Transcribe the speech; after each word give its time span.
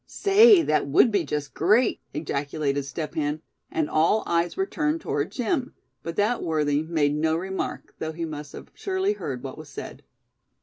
"Say, 0.07 0.63
that 0.63 0.87
would 0.87 1.11
be 1.11 1.23
just 1.23 1.53
great!" 1.53 2.01
ejaculated 2.11 2.81
Step 2.85 3.13
Hen; 3.13 3.39
and 3.69 3.87
all 3.87 4.23
eyes 4.25 4.57
were 4.57 4.65
turned 4.65 4.99
toward 4.99 5.31
Jim; 5.31 5.75
but 6.01 6.15
that 6.15 6.41
worthy 6.41 6.81
made 6.81 7.13
no 7.15 7.35
remark, 7.35 7.93
though 7.99 8.11
he 8.11 8.25
must 8.25 8.53
have 8.53 8.71
surely 8.73 9.13
heard 9.13 9.43
what 9.43 9.59
was 9.59 9.69
said. 9.69 10.01